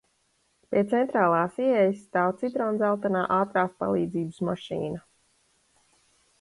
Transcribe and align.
Pie 0.69 0.81
centrālās 0.93 1.59
ieejas 1.65 1.99
stāv 2.07 2.33
citrondzeltenā 2.41 3.23
ātrās 3.43 3.79
palīdzības 3.85 4.43
mašīna. 4.51 5.07